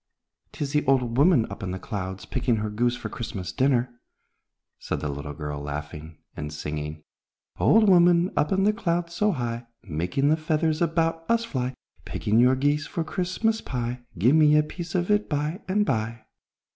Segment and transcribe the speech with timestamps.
[0.53, 3.99] "'Tis the old woman up in the clouds, picking her goose for Christmas dinner,"
[4.79, 7.03] said the little girl, laughing and singing,
[7.59, 12.39] "Old woman, up in the clouds so high, Making the feathers about us fly, Picking
[12.39, 16.25] your geese for Christmas pie, Give me a piece of it by and by!"